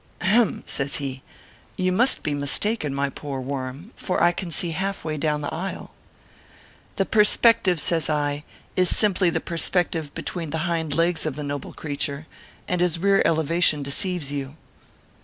"Ahem!" 0.19 0.63
says 0.65 0.95
he. 0.95 1.21
"You 1.77 1.91
must 1.91 2.23
be 2.23 2.33
mistaken, 2.33 2.91
my 2.91 3.11
poor 3.11 3.39
worm; 3.39 3.91
for 3.95 4.23
I 4.23 4.31
can 4.31 4.49
see 4.49 4.71
half 4.71 5.05
way 5.05 5.15
down 5.15 5.41
the 5.41 5.53
aisle."" 5.53 5.91
The 6.95 7.05
perspective," 7.05 7.79
says 7.79 8.09
I," 8.09 8.43
is 8.75 8.89
simply 8.89 9.29
the 9.29 9.39
perspec 9.39 9.91
tive 9.91 10.11
between 10.15 10.49
the 10.49 10.65
hind 10.65 10.95
legs 10.95 11.27
of 11.27 11.35
jthe 11.35 11.45
noble 11.45 11.73
creature, 11.73 12.25
and 12.67 12.81
his 12.81 12.97
rear 12.97 13.21
elevation 13.27 13.83
deceives 13.83 14.31
you." 14.31 14.55